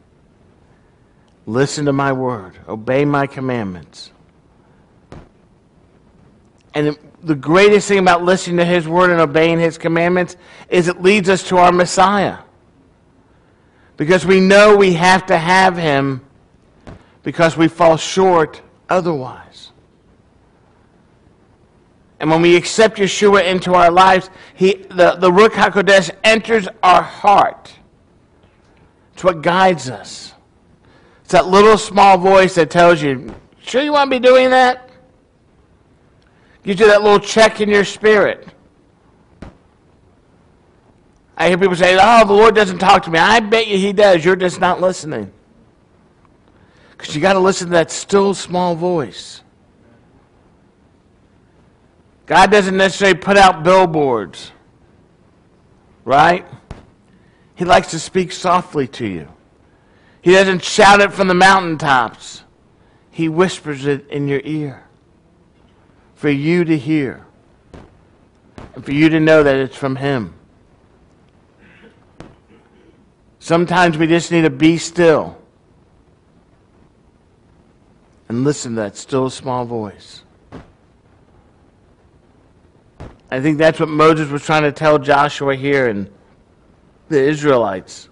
listen 1.46 1.84
to 1.84 1.92
my 1.92 2.12
word, 2.12 2.58
obey 2.68 3.04
my 3.04 3.26
commandments. 3.26 4.10
And 6.74 6.98
the 7.22 7.34
greatest 7.34 7.86
thing 7.86 7.98
about 7.98 8.24
listening 8.24 8.56
to 8.56 8.64
his 8.64 8.88
word 8.88 9.10
and 9.10 9.20
obeying 9.20 9.60
his 9.60 9.78
commandments 9.78 10.36
is 10.68 10.88
it 10.88 11.00
leads 11.00 11.28
us 11.28 11.46
to 11.48 11.58
our 11.58 11.70
Messiah. 11.70 12.38
Because 13.96 14.26
we 14.26 14.40
know 14.40 14.76
we 14.76 14.94
have 14.94 15.26
to 15.26 15.38
have 15.38 15.76
him 15.76 16.22
because 17.22 17.56
we 17.56 17.68
fall 17.68 17.96
short 17.96 18.60
otherwise. 18.88 19.70
And 22.20 22.30
when 22.30 22.42
we 22.42 22.56
accept 22.56 22.98
Yeshua 22.98 23.44
into 23.44 23.74
our 23.74 23.90
lives, 23.90 24.30
he, 24.54 24.74
the, 24.74 25.16
the 25.16 25.30
Ruach 25.30 25.50
HaKodesh 25.50 26.10
enters 26.22 26.68
our 26.82 27.02
heart. 27.02 27.72
It's 29.12 29.24
what 29.24 29.42
guides 29.42 29.90
us. 29.90 30.32
It's 31.22 31.32
that 31.32 31.46
little 31.46 31.78
small 31.78 32.18
voice 32.18 32.54
that 32.54 32.70
tells 32.70 33.02
you, 33.02 33.34
sure 33.62 33.82
you 33.82 33.92
want 33.92 34.10
to 34.10 34.20
be 34.20 34.24
doing 34.24 34.50
that? 34.50 34.90
Gives 36.62 36.80
you 36.80 36.86
that 36.86 37.02
little 37.02 37.20
check 37.20 37.60
in 37.60 37.68
your 37.68 37.84
spirit. 37.84 38.48
I 41.36 41.48
hear 41.48 41.58
people 41.58 41.76
say, 41.76 41.98
oh, 42.00 42.26
the 42.26 42.32
Lord 42.32 42.54
doesn't 42.54 42.78
talk 42.78 43.02
to 43.04 43.10
me. 43.10 43.18
I 43.18 43.40
bet 43.40 43.66
you 43.66 43.76
he 43.76 43.92
does. 43.92 44.24
You're 44.24 44.36
just 44.36 44.60
not 44.60 44.80
listening. 44.80 45.32
Because 46.92 47.14
you 47.14 47.20
got 47.20 47.34
to 47.34 47.40
listen 47.40 47.66
to 47.68 47.72
that 47.72 47.90
still 47.90 48.34
small 48.34 48.74
voice. 48.74 49.42
God 52.26 52.50
doesn't 52.50 52.76
necessarily 52.76 53.18
put 53.18 53.36
out 53.36 53.62
billboards, 53.62 54.52
right? 56.04 56.46
He 57.54 57.64
likes 57.64 57.90
to 57.90 57.98
speak 57.98 58.32
softly 58.32 58.86
to 58.88 59.06
you. 59.06 59.28
He 60.22 60.32
doesn't 60.32 60.64
shout 60.64 61.00
it 61.00 61.12
from 61.12 61.28
the 61.28 61.34
mountaintops. 61.34 62.44
He 63.10 63.28
whispers 63.28 63.86
it 63.86 64.08
in 64.08 64.26
your 64.26 64.40
ear 64.44 64.84
for 66.14 66.30
you 66.30 66.64
to 66.64 66.76
hear 66.78 67.26
and 68.74 68.84
for 68.84 68.92
you 68.92 69.08
to 69.10 69.20
know 69.20 69.42
that 69.42 69.56
it's 69.56 69.76
from 69.76 69.96
Him. 69.96 70.34
Sometimes 73.38 73.98
we 73.98 74.06
just 74.06 74.32
need 74.32 74.42
to 74.42 74.50
be 74.50 74.78
still 74.78 75.38
and 78.28 78.42
listen 78.42 78.74
to 78.74 78.80
that 78.80 78.96
still 78.96 79.28
small 79.28 79.64
voice. 79.64 80.23
I 83.34 83.40
think 83.40 83.58
that's 83.58 83.80
what 83.80 83.88
Moses 83.88 84.30
was 84.30 84.44
trying 84.44 84.62
to 84.62 84.70
tell 84.70 84.96
Joshua 84.96 85.56
here 85.56 85.88
and 85.88 86.08
the 87.08 87.20
Israelites 87.20 88.08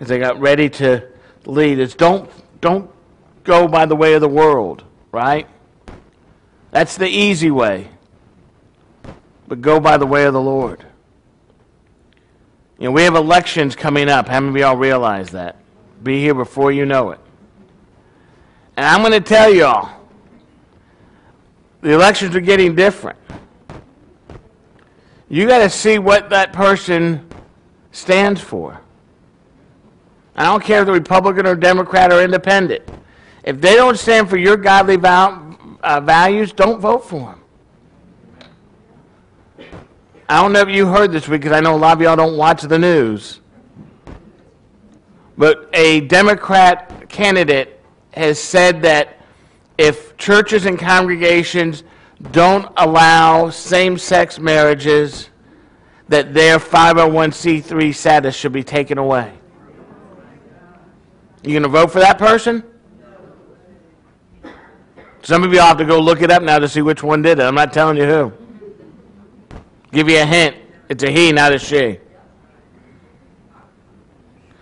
as 0.00 0.08
they 0.08 0.18
got 0.18 0.38
ready 0.38 0.68
to 0.68 1.08
lead 1.46 1.78
is 1.78 1.94
don't 1.94 2.30
don't 2.60 2.90
go 3.44 3.66
by 3.66 3.86
the 3.86 3.96
way 3.96 4.12
of 4.12 4.20
the 4.20 4.28
world, 4.28 4.84
right? 5.12 5.48
That's 6.72 6.98
the 6.98 7.08
easy 7.08 7.50
way. 7.50 7.88
But 9.46 9.62
go 9.62 9.80
by 9.80 9.96
the 9.96 10.04
way 10.04 10.26
of 10.26 10.34
the 10.34 10.42
Lord. 10.42 10.84
You 12.78 12.88
know, 12.88 12.90
we 12.90 13.04
have 13.04 13.14
elections 13.14 13.74
coming 13.74 14.10
up. 14.10 14.28
How 14.28 14.40
many 14.40 14.60
of 14.60 14.60
y'all 14.60 14.76
realize 14.76 15.30
that? 15.30 15.56
Be 16.02 16.20
here 16.20 16.34
before 16.34 16.70
you 16.70 16.84
know 16.84 17.12
it. 17.12 17.20
And 18.76 18.84
I'm 18.84 19.00
going 19.00 19.12
to 19.12 19.26
tell 19.26 19.50
y'all, 19.50 19.98
the 21.80 21.92
elections 21.92 22.36
are 22.36 22.42
getting 22.42 22.74
different. 22.74 23.18
You 25.28 25.46
got 25.46 25.58
to 25.58 25.70
see 25.70 25.98
what 25.98 26.30
that 26.30 26.52
person 26.52 27.28
stands 27.92 28.40
for. 28.40 28.80
I 30.34 30.44
don't 30.44 30.62
care 30.62 30.80
if 30.80 30.86
they're 30.86 30.94
Republican 30.94 31.46
or 31.46 31.54
Democrat 31.54 32.12
or 32.12 32.22
Independent. 32.22 32.82
If 33.42 33.60
they 33.60 33.74
don't 33.74 33.98
stand 33.98 34.30
for 34.30 34.36
your 34.36 34.56
godly 34.56 34.96
val- 34.96 35.58
uh, 35.82 36.00
values, 36.00 36.52
don't 36.52 36.80
vote 36.80 37.04
for 37.04 37.36
them. 39.58 39.68
I 40.28 40.40
don't 40.42 40.52
know 40.52 40.60
if 40.60 40.68
you 40.68 40.86
heard 40.86 41.10
this 41.10 41.26
week 41.26 41.40
because 41.40 41.56
I 41.56 41.60
know 41.60 41.74
a 41.74 41.76
lot 41.76 41.96
of 41.96 42.02
y'all 42.02 42.16
don't 42.16 42.36
watch 42.36 42.62
the 42.62 42.78
news. 42.78 43.40
But 45.36 45.70
a 45.72 46.00
Democrat 46.02 47.08
candidate 47.08 47.80
has 48.12 48.38
said 48.38 48.82
that 48.82 49.20
if 49.78 50.16
churches 50.16 50.66
and 50.66 50.78
congregations 50.78 51.84
don't 52.30 52.70
allow 52.76 53.50
same-sex 53.50 54.38
marriages, 54.38 55.30
that 56.08 56.34
their 56.34 56.58
501c3 56.58 57.94
status 57.94 58.34
should 58.34 58.52
be 58.52 58.64
taken 58.64 58.98
away. 58.98 59.32
You 61.42 61.52
going 61.52 61.62
to 61.62 61.68
vote 61.68 61.92
for 61.92 62.00
that 62.00 62.18
person? 62.18 62.64
Some 65.22 65.44
of 65.44 65.52
you 65.52 65.60
have 65.60 65.78
to 65.78 65.84
go 65.84 66.00
look 66.00 66.22
it 66.22 66.30
up 66.30 66.42
now 66.42 66.58
to 66.58 66.68
see 66.68 66.82
which 66.82 67.02
one 67.02 67.22
did 67.22 67.38
it. 67.38 67.42
I'm 67.42 67.54
not 67.54 67.72
telling 67.72 67.96
you 67.96 68.06
who. 68.06 68.32
Give 69.92 70.08
you 70.08 70.20
a 70.20 70.24
hint. 70.24 70.56
It's 70.88 71.02
a 71.02 71.10
he, 71.10 71.32
not 71.32 71.52
a 71.52 71.58
she. 71.58 72.00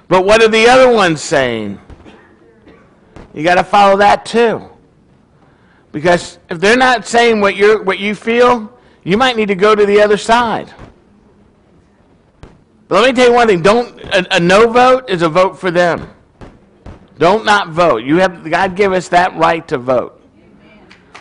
But 0.09 0.25
what 0.25 0.43
are 0.43 0.49
the 0.49 0.67
other 0.69 0.93
ones 0.93 1.21
saying? 1.21 1.81
You 3.33 3.43
got 3.43 3.57
to 3.57 3.65
follow 3.65 3.97
that 3.99 4.25
too. 4.25 4.69
Because 5.97 6.39
if 6.51 6.61
they're 6.61 6.77
not 6.77 7.07
saying 7.07 7.41
what, 7.41 7.57
you 7.57 7.83
what 7.83 7.99
you 7.99 8.15
feel, 8.15 8.71
you 9.03 9.17
might 9.17 9.35
need 9.35 9.49
to 9.49 9.55
go 9.55 9.75
to 9.75 9.87
the 9.87 10.03
other 10.03 10.19
side. 10.19 10.71
But 12.87 13.01
let 13.01 13.07
me 13.07 13.13
tell 13.15 13.31
you 13.31 13.35
one 13.35 13.47
thing: 13.47 13.63
don't 13.63 13.99
a, 14.03 14.37
a 14.37 14.39
no 14.39 14.71
vote 14.71 15.09
is 15.09 15.23
a 15.23 15.29
vote 15.31 15.59
for 15.59 15.71
them. 15.71 16.07
Don't 17.17 17.47
not 17.47 17.71
vote. 17.71 18.05
You 18.05 18.17
have 18.17 18.45
God 18.51 18.77
give 18.77 18.93
us 18.93 19.09
that 19.09 19.35
right 19.37 19.67
to 19.69 19.79
vote. 19.79 20.21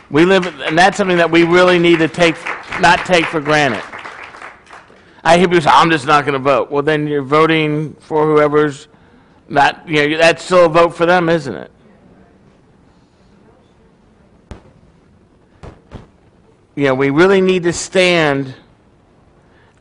We 0.10 0.26
live, 0.26 0.46
and 0.46 0.78
that's 0.78 0.98
something 0.98 1.16
that 1.16 1.32
we 1.32 1.44
really 1.44 1.80
need 1.80 2.00
to 2.00 2.10
take, 2.10 2.36
not 2.82 3.06
take 3.06 3.24
for 3.28 3.40
granted. 3.40 3.82
I 5.24 5.38
hear 5.38 5.48
people 5.48 5.62
say, 5.62 5.70
"I'm 5.72 5.90
just 5.90 6.06
not 6.06 6.26
going 6.26 6.34
to 6.34 6.40
vote." 6.40 6.70
Well, 6.70 6.84
then 6.84 7.08
you're 7.08 7.22
voting 7.22 7.94
for 8.02 8.26
whoever's 8.26 8.90
not. 9.48 9.88
You 9.88 10.10
know, 10.10 10.18
that's 10.18 10.44
still 10.44 10.66
a 10.66 10.70
vote 10.70 10.94
for 10.94 11.06
them, 11.06 11.30
isn't 11.30 11.56
it? 11.56 11.72
You 16.76 16.86
know, 16.86 16.94
we 16.94 17.10
really 17.10 17.42
need 17.42 17.64
to 17.64 17.74
stand 17.74 18.56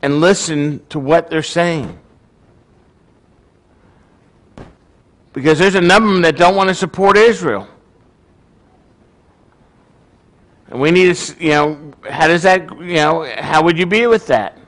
and 0.00 0.20
listen 0.20 0.84
to 0.90 0.98
what 0.98 1.28
they're 1.28 1.42
saying. 1.42 1.98
Because 5.32 5.58
there's 5.58 5.74
a 5.74 5.80
number 5.80 6.08
of 6.08 6.14
them 6.14 6.22
that 6.22 6.36
don't 6.36 6.54
want 6.54 6.68
to 6.68 6.74
support 6.74 7.16
Israel. 7.16 7.66
And 10.68 10.80
we 10.80 10.90
need 10.90 11.14
to, 11.14 11.44
you 11.44 11.50
know, 11.50 11.92
how 12.08 12.28
does 12.28 12.42
that, 12.44 12.70
you 12.80 12.94
know, 12.96 13.24
how 13.38 13.62
would 13.64 13.78
you 13.78 13.86
be 13.86 14.06
with 14.06 14.26
that? 14.28 14.58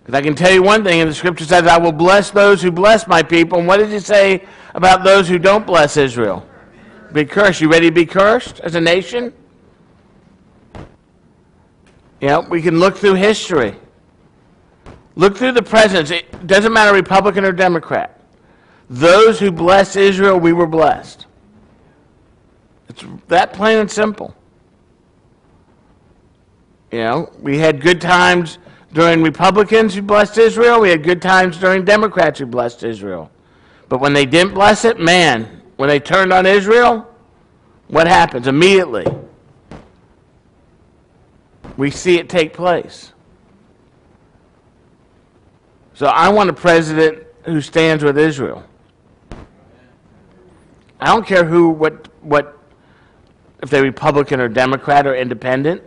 Because 0.00 0.14
I 0.14 0.22
can 0.22 0.34
tell 0.34 0.50
you 0.50 0.62
one 0.62 0.82
thing, 0.82 1.00
and 1.00 1.10
the 1.10 1.14
scripture 1.14 1.44
says, 1.44 1.66
I 1.66 1.78
will 1.78 1.92
bless 1.92 2.30
those 2.30 2.62
who 2.62 2.72
bless 2.72 3.06
my 3.06 3.22
people. 3.22 3.58
And 3.58 3.68
what 3.68 3.76
does 3.76 3.92
it 3.92 4.02
say 4.02 4.44
about 4.74 5.04
those 5.04 5.28
who 5.28 5.38
don't 5.38 5.66
bless 5.66 5.96
Israel? 5.96 6.46
Be 7.12 7.24
cursed. 7.24 7.60
You 7.60 7.70
ready 7.70 7.88
to 7.88 7.94
be 7.94 8.06
cursed 8.06 8.60
as 8.60 8.74
a 8.74 8.80
nation? 8.80 9.32
You 12.22 12.28
know, 12.28 12.40
we 12.40 12.62
can 12.62 12.78
look 12.78 12.96
through 12.96 13.14
history. 13.14 13.74
Look 15.16 15.36
through 15.36 15.52
the 15.52 15.62
presidents. 15.62 16.12
It 16.12 16.46
doesn't 16.46 16.72
matter 16.72 16.94
Republican 16.94 17.44
or 17.44 17.50
Democrat. 17.50 18.20
Those 18.88 19.40
who 19.40 19.50
bless 19.50 19.96
Israel, 19.96 20.38
we 20.38 20.52
were 20.52 20.68
blessed. 20.68 21.26
It's 22.88 23.04
that 23.26 23.52
plain 23.52 23.78
and 23.78 23.90
simple. 23.90 24.36
You 26.92 26.98
know, 27.00 27.32
we 27.40 27.58
had 27.58 27.80
good 27.80 28.00
times 28.00 28.58
during 28.92 29.22
Republicans 29.22 29.94
who 29.94 30.02
blessed 30.02 30.38
Israel. 30.38 30.80
We 30.80 30.90
had 30.90 31.02
good 31.02 31.20
times 31.20 31.56
during 31.56 31.84
Democrats 31.84 32.38
who 32.38 32.46
blessed 32.46 32.84
Israel. 32.84 33.32
But 33.88 34.00
when 34.00 34.12
they 34.12 34.26
didn't 34.26 34.54
bless 34.54 34.84
it, 34.84 35.00
man, 35.00 35.62
when 35.76 35.88
they 35.88 35.98
turned 35.98 36.32
on 36.32 36.46
Israel, 36.46 37.12
what 37.88 38.06
happens 38.06 38.46
immediately? 38.46 39.06
We 41.76 41.90
see 41.90 42.18
it 42.18 42.28
take 42.28 42.52
place. 42.52 43.12
So 45.94 46.06
I 46.06 46.28
want 46.30 46.50
a 46.50 46.52
president 46.52 47.24
who 47.44 47.60
stands 47.60 48.02
with 48.02 48.18
Israel. 48.18 48.64
I 51.00 51.06
don't 51.06 51.26
care 51.26 51.44
who, 51.44 51.70
what, 51.70 52.08
what, 52.22 52.58
if 53.62 53.70
they're 53.70 53.82
Republican 53.82 54.40
or 54.40 54.48
Democrat 54.48 55.06
or 55.06 55.14
independent. 55.14 55.82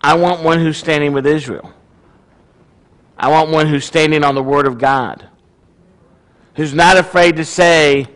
I 0.00 0.14
want 0.14 0.42
one 0.42 0.60
who's 0.60 0.76
standing 0.76 1.12
with 1.12 1.26
Israel. 1.26 1.72
I 3.16 3.28
want 3.28 3.50
one 3.50 3.66
who's 3.66 3.84
standing 3.84 4.24
on 4.24 4.34
the 4.34 4.42
Word 4.42 4.66
of 4.66 4.78
God, 4.78 5.28
who's 6.56 6.74
not 6.74 6.96
afraid 6.96 7.36
to 7.36 7.44
say, 7.44 8.06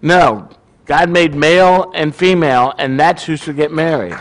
no, 0.00 0.48
God 0.84 1.08
made 1.08 1.34
male 1.34 1.92
and 1.94 2.14
female, 2.14 2.74
and 2.78 2.98
that's 2.98 3.24
who 3.24 3.36
should 3.36 3.56
get 3.56 3.70
married. 3.70 4.16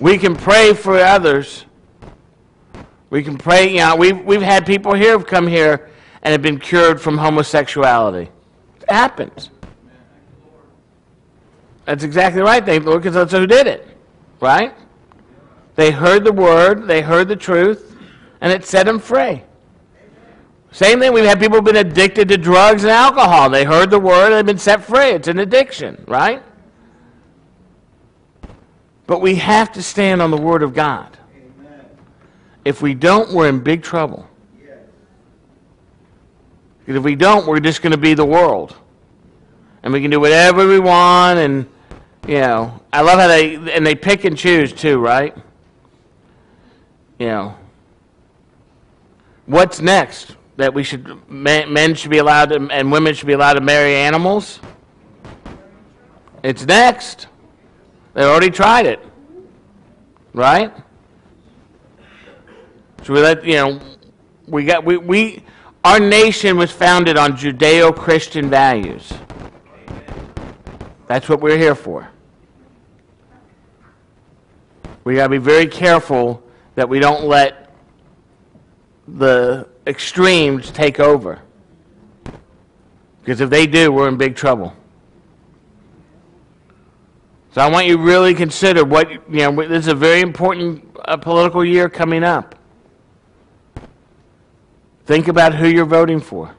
We 0.00 0.16
can 0.16 0.34
pray 0.34 0.72
for 0.72 0.96
others. 0.98 1.66
We 3.10 3.22
can 3.22 3.36
pray, 3.36 3.70
you 3.70 3.78
know, 3.78 3.96
we've, 3.96 4.24
we've 4.24 4.42
had 4.42 4.64
people 4.64 4.94
here 4.94 5.12
have 5.12 5.26
come 5.26 5.46
here 5.46 5.90
and 6.22 6.32
have 6.32 6.42
been 6.42 6.58
cured 6.58 7.00
from 7.00 7.18
homosexuality. 7.18 8.30
It 8.80 8.90
happens. 8.90 9.50
That's 11.84 12.04
exactly 12.04 12.40
right, 12.40 12.64
thank 12.64 12.84
the 12.84 12.90
Lord, 12.90 13.02
because 13.02 13.14
that's 13.14 13.32
who 13.32 13.46
did 13.46 13.66
it, 13.66 13.86
right? 14.40 14.74
They 15.74 15.90
heard 15.90 16.24
the 16.24 16.32
word, 16.32 16.86
they 16.86 17.02
heard 17.02 17.28
the 17.28 17.36
truth, 17.36 17.96
and 18.40 18.52
it 18.52 18.64
set 18.64 18.86
them 18.86 19.00
free. 19.00 19.42
Same 20.72 21.00
thing, 21.00 21.12
we've 21.12 21.24
had 21.24 21.40
people 21.40 21.56
who've 21.56 21.64
been 21.64 21.76
addicted 21.76 22.28
to 22.28 22.38
drugs 22.38 22.84
and 22.84 22.92
alcohol. 22.92 23.50
They 23.50 23.64
heard 23.64 23.90
the 23.90 23.98
word, 23.98 24.30
they've 24.30 24.46
been 24.46 24.56
set 24.56 24.84
free. 24.84 25.10
It's 25.10 25.26
an 25.26 25.40
addiction, 25.40 26.04
right? 26.06 26.42
But 29.10 29.20
we 29.20 29.34
have 29.34 29.72
to 29.72 29.82
stand 29.82 30.22
on 30.22 30.30
the 30.30 30.36
word 30.36 30.62
of 30.62 30.72
God. 30.72 31.18
If 32.64 32.80
we 32.80 32.94
don't, 32.94 33.32
we're 33.32 33.48
in 33.48 33.58
big 33.58 33.82
trouble. 33.82 34.24
Because 36.78 36.94
if 36.94 37.02
we 37.02 37.16
don't, 37.16 37.44
we're 37.44 37.58
just 37.58 37.82
going 37.82 37.90
to 37.90 37.98
be 37.98 38.14
the 38.14 38.24
world. 38.24 38.76
And 39.82 39.92
we 39.92 40.00
can 40.00 40.12
do 40.12 40.20
whatever 40.20 40.64
we 40.64 40.78
want 40.78 41.40
and 41.40 41.66
you 42.28 42.38
know, 42.38 42.80
I 42.92 43.00
love 43.00 43.18
how 43.18 43.26
they 43.26 43.56
and 43.56 43.84
they 43.84 43.96
pick 43.96 44.24
and 44.24 44.38
choose 44.38 44.72
too, 44.72 45.00
right? 45.00 45.36
You 47.18 47.26
know, 47.26 47.54
what's 49.46 49.80
next? 49.80 50.36
That 50.56 50.72
we 50.72 50.84
should 50.84 51.28
men, 51.28 51.72
men 51.72 51.96
should 51.96 52.12
be 52.12 52.18
allowed 52.18 52.50
to, 52.50 52.68
and 52.70 52.92
women 52.92 53.14
should 53.14 53.26
be 53.26 53.32
allowed 53.32 53.54
to 53.54 53.60
marry 53.60 53.96
animals. 53.96 54.60
It's 56.44 56.64
next. 56.64 57.26
They 58.14 58.24
already 58.24 58.50
tried 58.50 58.86
it, 58.86 59.00
right? 60.34 60.72
So 63.04 63.12
we 63.14 63.20
let 63.20 63.44
you 63.44 63.54
know. 63.54 63.80
We 64.46 64.64
got 64.64 64.84
we 64.84 64.96
we 64.96 65.44
our 65.84 65.98
nation 66.00 66.58
was 66.58 66.70
founded 66.70 67.16
on 67.16 67.32
Judeo-Christian 67.32 68.50
values. 68.50 69.12
That's 71.06 71.28
what 71.28 71.40
we're 71.40 71.56
here 71.56 71.74
for. 71.74 72.08
We 75.04 75.14
got 75.14 75.24
to 75.24 75.30
be 75.30 75.38
very 75.38 75.66
careful 75.66 76.42
that 76.74 76.88
we 76.88 76.98
don't 76.98 77.24
let 77.24 77.74
the 79.08 79.66
extremes 79.86 80.70
take 80.70 81.00
over. 81.00 81.40
Because 83.20 83.40
if 83.40 83.50
they 83.50 83.66
do, 83.66 83.90
we're 83.90 84.08
in 84.08 84.16
big 84.16 84.36
trouble. 84.36 84.74
So 87.52 87.60
I 87.60 87.68
want 87.68 87.86
you 87.86 87.96
to 87.96 88.02
really 88.02 88.34
consider 88.34 88.84
what, 88.84 89.10
you 89.10 89.50
know, 89.50 89.52
this 89.66 89.86
is 89.86 89.88
a 89.88 89.94
very 89.94 90.20
important 90.20 90.86
uh, 91.04 91.16
political 91.16 91.64
year 91.64 91.88
coming 91.88 92.22
up. 92.22 92.54
Think 95.04 95.26
about 95.26 95.54
who 95.54 95.66
you're 95.66 95.84
voting 95.84 96.20
for. 96.20 96.54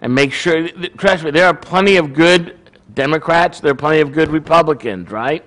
And 0.00 0.14
make 0.14 0.32
sure, 0.32 0.68
trust 0.96 1.24
me, 1.24 1.32
there 1.32 1.46
are 1.46 1.54
plenty 1.54 1.96
of 1.96 2.14
good 2.14 2.56
Democrats, 2.94 3.58
there 3.58 3.72
are 3.72 3.76
plenty 3.76 4.00
of 4.00 4.12
good 4.12 4.28
Republicans, 4.28 5.10
right? 5.10 5.44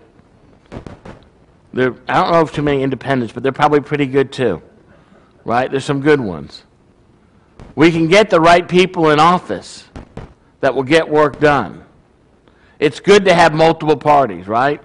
There, 1.71 1.95
I 2.09 2.21
don't 2.21 2.31
know 2.31 2.41
if 2.41 2.51
too 2.51 2.63
many 2.63 2.83
independents, 2.83 3.33
but 3.33 3.43
they're 3.43 3.53
probably 3.53 3.79
pretty 3.79 4.07
good 4.07 4.33
too, 4.33 4.61
right? 5.45 5.71
There's 5.71 5.85
some 5.85 6.01
good 6.01 6.19
ones. 6.19 6.63
We 7.75 7.91
can 7.91 8.07
get 8.07 8.29
the 8.29 8.41
right 8.41 8.67
people 8.67 9.11
in 9.11 9.19
office 9.19 9.85
that 10.59 10.75
will 10.75 10.83
get 10.83 11.07
work 11.07 11.39
done. 11.39 11.85
It's 12.79 12.99
good 12.99 13.25
to 13.25 13.33
have 13.33 13.53
multiple 13.53 13.97
parties, 13.97 14.47
right? 14.47 14.81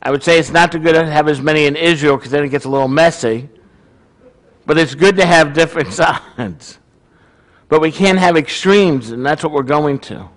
I 0.00 0.10
would 0.10 0.22
say 0.22 0.38
it's 0.38 0.50
not 0.50 0.72
too 0.72 0.78
good 0.78 0.94
to 0.94 1.06
have 1.06 1.28
as 1.28 1.40
many 1.40 1.66
in 1.66 1.76
Israel 1.76 2.16
because 2.16 2.30
then 2.30 2.44
it 2.44 2.48
gets 2.48 2.64
a 2.64 2.68
little 2.68 2.88
messy. 2.88 3.48
But 4.66 4.78
it's 4.78 4.94
good 4.94 5.16
to 5.16 5.26
have 5.26 5.52
different 5.52 5.92
sides. 5.92 6.78
But 7.68 7.80
we 7.80 7.90
can't 7.90 8.18
have 8.18 8.36
extremes, 8.36 9.10
and 9.10 9.24
that's 9.24 9.42
what 9.42 9.52
we're 9.52 9.62
going 9.62 9.98
to. 10.00 10.28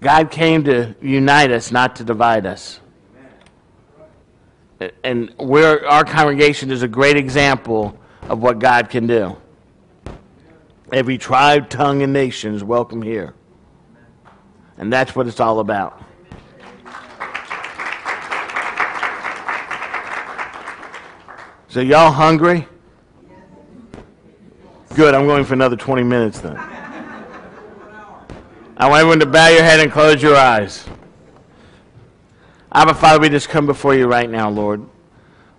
God 0.00 0.30
came 0.30 0.64
to 0.64 0.94
unite 1.00 1.50
us, 1.50 1.72
not 1.72 1.96
to 1.96 2.04
divide 2.04 2.46
us. 2.46 2.80
And 5.02 5.34
our 5.40 6.04
congregation 6.04 6.70
is 6.70 6.82
a 6.82 6.88
great 6.88 7.16
example 7.16 7.98
of 8.22 8.40
what 8.40 8.58
God 8.58 8.90
can 8.90 9.06
do. 9.06 9.36
Every 10.92 11.18
tribe, 11.18 11.68
tongue, 11.68 12.02
and 12.02 12.12
nation 12.12 12.54
is 12.54 12.62
welcome 12.62 13.02
here. 13.02 13.34
And 14.78 14.92
that's 14.92 15.16
what 15.16 15.26
it's 15.26 15.40
all 15.40 15.58
about. 15.58 16.00
So, 21.68 21.80
y'all 21.80 22.12
hungry? 22.12 22.68
Good, 24.94 25.14
I'm 25.14 25.26
going 25.26 25.44
for 25.44 25.54
another 25.54 25.76
20 25.76 26.04
minutes 26.04 26.38
then. 26.38 26.56
I 28.78 28.88
want 28.88 29.00
everyone 29.00 29.20
to 29.20 29.26
bow 29.26 29.48
your 29.48 29.62
head 29.62 29.80
and 29.80 29.90
close 29.90 30.22
your 30.22 30.36
eyes. 30.36 30.86
Abba, 32.72 32.94
Father, 32.94 33.20
we 33.20 33.28
just 33.28 33.48
come 33.48 33.66
before 33.66 33.94
you 33.94 34.06
right 34.06 34.30
now, 34.30 34.48
Lord. 34.48 34.86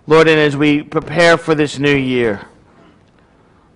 Lord, 0.06 0.26
and 0.26 0.40
as 0.40 0.56
we 0.56 0.82
prepare 0.82 1.36
for 1.36 1.54
this 1.54 1.78
new 1.78 1.94
year, 1.94 2.47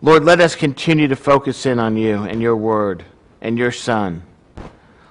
Lord, 0.05 0.25
let 0.25 0.41
us 0.41 0.57
continue 0.57 1.07
to 1.07 1.15
focus 1.15 1.65
in 1.65 1.79
on 1.79 1.97
you 1.97 2.25
and 2.25 2.43
your 2.43 2.57
word 2.57 3.05
and 3.41 3.57
your 3.57 3.71
son. 3.71 4.25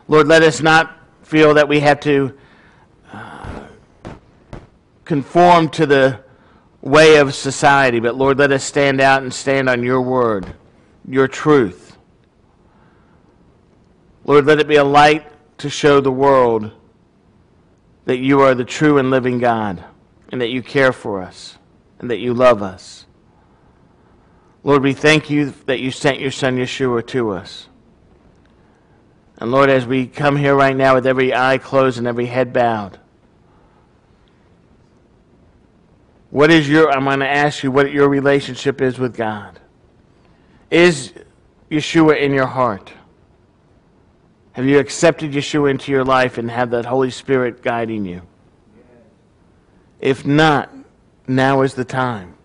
Lord, 0.09 0.27
let 0.27 0.43
us 0.43 0.61
not 0.61 0.97
feel 1.23 1.53
that 1.53 1.69
we 1.69 1.79
have 1.79 2.01
to 2.01 2.37
uh, 3.13 3.63
conform 5.05 5.69
to 5.69 5.85
the 5.85 6.19
way 6.81 7.15
of 7.15 7.33
society, 7.33 8.01
but 8.01 8.15
Lord, 8.15 8.37
let 8.37 8.51
us 8.51 8.65
stand 8.65 8.99
out 8.99 9.23
and 9.23 9.33
stand 9.33 9.69
on 9.69 9.81
your 9.81 10.01
word, 10.01 10.53
your 11.07 11.29
truth. 11.29 11.95
Lord, 14.25 14.45
let 14.45 14.59
it 14.59 14.67
be 14.67 14.75
a 14.75 14.83
light 14.83 15.25
to 15.59 15.69
show 15.69 16.01
the 16.01 16.11
world 16.11 16.69
that 18.03 18.17
you 18.17 18.41
are 18.41 18.53
the 18.53 18.65
true 18.65 18.97
and 18.97 19.09
living 19.09 19.39
God 19.39 19.85
and 20.33 20.41
that 20.41 20.49
you 20.49 20.61
care 20.61 20.91
for 20.91 21.21
us 21.21 21.57
and 21.99 22.11
that 22.11 22.17
you 22.17 22.33
love 22.33 22.61
us. 22.61 23.05
Lord, 24.63 24.83
we 24.83 24.93
thank 24.93 25.29
you 25.29 25.53
that 25.65 25.79
you 25.79 25.91
sent 25.91 26.19
your 26.19 26.31
son 26.31 26.57
Yeshua 26.57 27.05
to 27.07 27.31
us. 27.31 27.67
And 29.37 29.51
Lord, 29.51 29.71
as 29.71 29.87
we 29.87 30.05
come 30.05 30.35
here 30.35 30.55
right 30.55 30.75
now 30.75 30.93
with 30.95 31.07
every 31.07 31.33
eye 31.33 31.57
closed 31.57 31.97
and 31.97 32.05
every 32.05 32.27
head 32.27 32.53
bowed, 32.53 32.99
what 36.29 36.51
is 36.51 36.69
your, 36.69 36.91
I'm 36.91 37.05
going 37.05 37.19
to 37.19 37.27
ask 37.27 37.63
you 37.63 37.71
what 37.71 37.91
your 37.91 38.07
relationship 38.07 38.81
is 38.81 38.99
with 38.99 39.17
God. 39.17 39.59
Is 40.69 41.13
Yeshua 41.71 42.21
in 42.21 42.33
your 42.33 42.45
heart? 42.45 42.93
Have 44.53 44.65
you 44.65 44.79
accepted 44.79 45.31
Yeshua 45.31 45.71
into 45.71 45.91
your 45.91 46.05
life 46.05 46.37
and 46.37 46.51
have 46.51 46.69
that 46.71 46.85
Holy 46.85 47.09
Spirit 47.09 47.63
guiding 47.63 48.05
you? 48.05 48.21
If 49.99 50.25
not, 50.25 50.73
now 51.27 51.63
is 51.63 51.73
the 51.73 51.85
time. 51.85 52.35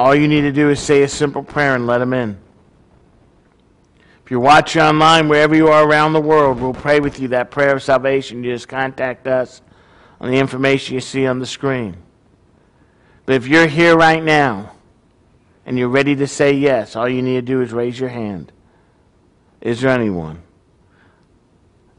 All 0.00 0.14
you 0.14 0.28
need 0.28 0.40
to 0.40 0.52
do 0.52 0.70
is 0.70 0.80
say 0.80 1.02
a 1.02 1.08
simple 1.08 1.42
prayer 1.42 1.74
and 1.74 1.86
let 1.86 2.00
him 2.00 2.14
in. 2.14 2.40
If 4.24 4.30
you're 4.30 4.40
watching 4.40 4.80
online, 4.80 5.28
wherever 5.28 5.54
you 5.54 5.68
are 5.68 5.86
around 5.86 6.14
the 6.14 6.22
world, 6.22 6.58
we'll 6.58 6.72
pray 6.72 7.00
with 7.00 7.20
you 7.20 7.28
that 7.28 7.50
prayer 7.50 7.74
of 7.74 7.82
salvation. 7.82 8.42
You 8.42 8.54
just 8.54 8.66
contact 8.66 9.26
us 9.26 9.60
on 10.18 10.30
the 10.30 10.38
information 10.38 10.94
you 10.94 11.02
see 11.02 11.26
on 11.26 11.38
the 11.38 11.44
screen. 11.44 11.98
But 13.26 13.34
if 13.34 13.46
you're 13.46 13.66
here 13.66 13.94
right 13.94 14.24
now 14.24 14.72
and 15.66 15.78
you're 15.78 15.90
ready 15.90 16.16
to 16.16 16.26
say 16.26 16.54
yes, 16.54 16.96
all 16.96 17.06
you 17.06 17.20
need 17.20 17.34
to 17.34 17.42
do 17.42 17.60
is 17.60 17.70
raise 17.70 18.00
your 18.00 18.08
hand. 18.08 18.52
Is 19.60 19.82
there 19.82 19.90
anyone? 19.90 20.40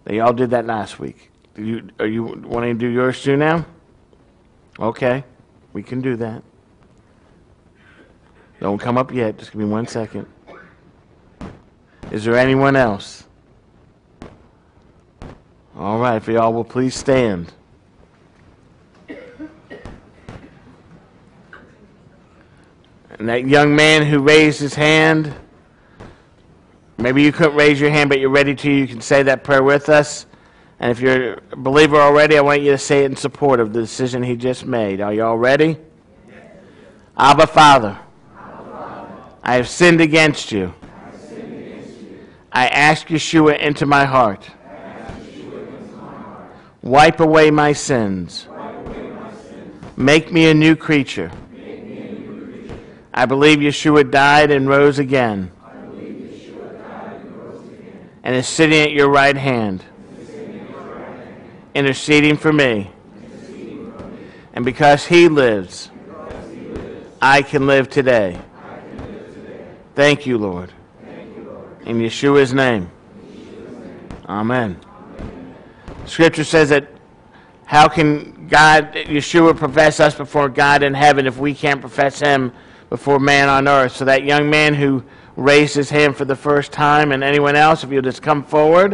They 0.05 0.19
all 0.19 0.33
did 0.33 0.49
that 0.49 0.65
last 0.65 0.97
week. 0.97 1.29
Do 1.53 1.63
you, 1.63 1.89
are 1.99 2.07
you 2.07 2.23
wanting 2.23 2.79
to 2.79 2.79
do 2.79 2.87
yours 2.87 3.21
too 3.21 3.37
now? 3.37 3.67
Okay, 4.79 5.23
we 5.71 5.83
can 5.83 6.01
do 6.01 6.15
that. 6.15 6.41
Don't 8.61 8.77
come 8.77 8.95
up 8.95 9.11
yet. 9.11 9.39
Just 9.39 9.51
give 9.51 9.59
me 9.59 9.65
one 9.65 9.87
second. 9.87 10.27
Is 12.11 12.23
there 12.23 12.37
anyone 12.37 12.75
else? 12.75 13.23
All 15.75 15.99
right, 15.99 16.17
if 16.17 16.27
y'all 16.27 16.53
will 16.53 16.63
please 16.63 16.93
stand. 16.93 17.51
And 23.17 23.29
that 23.29 23.47
young 23.47 23.75
man 23.75 24.05
who 24.05 24.19
raised 24.19 24.59
his 24.59 24.75
hand, 24.75 25.33
maybe 26.97 27.23
you 27.23 27.31
couldn't 27.31 27.55
raise 27.55 27.81
your 27.81 27.89
hand, 27.89 28.09
but 28.09 28.19
you're 28.19 28.29
ready 28.29 28.53
to, 28.53 28.69
you 28.69 28.87
can 28.87 29.01
say 29.01 29.23
that 29.23 29.43
prayer 29.43 29.63
with 29.63 29.89
us. 29.89 30.27
And 30.79 30.91
if 30.91 30.99
you're 30.99 31.33
a 31.51 31.55
believer 31.55 31.97
already, 31.97 32.37
I 32.37 32.41
want 32.41 32.61
you 32.61 32.71
to 32.71 32.77
say 32.77 33.03
it 33.03 33.05
in 33.05 33.15
support 33.15 33.59
of 33.59 33.73
the 33.73 33.81
decision 33.81 34.21
he 34.21 34.35
just 34.35 34.65
made. 34.65 35.01
Are 35.01 35.13
you 35.13 35.23
all 35.23 35.37
ready? 35.37 35.77
Abba, 37.17 37.47
Father. 37.47 37.97
I 39.43 39.55
have 39.55 39.67
sinned 39.67 40.01
against 40.01 40.51
you. 40.51 40.73
I 42.51 42.67
ask 42.67 43.07
Yeshua 43.07 43.57
into 43.59 43.85
my 43.85 44.05
heart. 44.05 44.49
Wipe 46.81 47.19
away 47.19 47.49
my 47.49 47.73
sins. 47.73 48.47
Make 49.95 50.31
me 50.31 50.49
a 50.49 50.53
new 50.53 50.75
creature. 50.75 51.31
I 53.13 53.25
believe 53.25 53.59
Yeshua 53.59 54.09
died 54.09 54.51
and 54.51 54.67
rose 54.67 54.99
again. 54.99 55.51
And 58.23 58.35
is 58.35 58.47
sitting 58.47 58.79
at 58.81 58.91
your 58.91 59.09
right 59.09 59.35
hand, 59.35 59.83
interceding 61.73 62.37
for 62.37 62.53
me. 62.53 62.91
And 64.53 64.63
because 64.65 65.05
he 65.05 65.27
lives, 65.27 65.89
I 67.21 67.41
can 67.41 67.65
live 67.65 67.89
today. 67.89 68.39
Thank 69.95 70.25
you, 70.25 70.37
Lord. 70.37 70.71
In 71.85 71.99
Yeshua's 71.99 72.53
name. 72.53 72.89
Amen. 74.27 74.79
Scripture 76.05 76.43
says 76.43 76.69
that 76.69 76.87
how 77.65 77.87
can 77.87 78.47
God, 78.47 78.93
Yeshua, 78.93 79.57
profess 79.57 79.99
us 79.99 80.15
before 80.15 80.49
God 80.49 80.83
in 80.83 80.93
heaven 80.93 81.27
if 81.27 81.37
we 81.37 81.53
can't 81.53 81.81
profess 81.81 82.19
him 82.19 82.53
before 82.89 83.19
man 83.19 83.49
on 83.49 83.67
earth? 83.67 83.95
So 83.95 84.05
that 84.05 84.23
young 84.23 84.49
man 84.49 84.73
who 84.73 85.03
raised 85.35 85.75
his 85.75 85.89
hand 85.89 86.15
for 86.15 86.25
the 86.25 86.35
first 86.35 86.71
time 86.71 87.11
and 87.11 87.23
anyone 87.23 87.55
else, 87.55 87.83
if 87.83 87.91
you'll 87.91 88.01
just 88.01 88.21
come 88.21 88.43
forward. 88.43 88.89